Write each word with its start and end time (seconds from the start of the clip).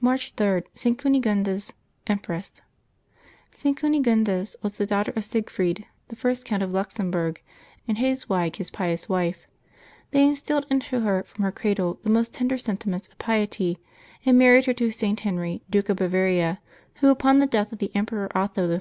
March 0.00 0.32
s—ST. 0.38 0.96
CUNEGUNDES, 0.98 1.72
Empress. 2.06 2.50
[t. 3.50 3.74
Cuxegundes 3.74 4.54
was 4.62 4.78
the 4.78 4.86
daughter 4.86 5.12
of 5.16 5.24
Siegfried, 5.24 5.84
the 6.06 6.14
first 6.14 6.44
Count 6.44 6.62
of 6.62 6.70
Luxemburg, 6.70 7.42
and 7.88 7.98
Hadeswige, 7.98 8.58
his 8.58 8.70
pious 8.70 9.08
wife. 9.08 9.48
They 10.12 10.22
instilled 10.24 10.66
into 10.70 11.00
her 11.00 11.24
from 11.24 11.42
her 11.44 11.50
cradle 11.50 11.98
the 12.04 12.10
most 12.10 12.32
tender 12.32 12.58
sentiments 12.58 13.08
of 13.08 13.18
piety, 13.18 13.78
and 14.24 14.38
married 14.38 14.66
her 14.66 14.74
to 14.74 14.92
St. 14.92 15.18
Henry, 15.18 15.62
Duke 15.68 15.88
of 15.88 15.96
Bavaria, 15.96 16.60
who, 17.00 17.08
upon 17.10 17.38
the 17.40 17.46
death 17.46 17.72
of 17.72 17.80
the 17.80 17.90
Emperor 17.92 18.28
Otho 18.38 18.70
III. 18.74 18.80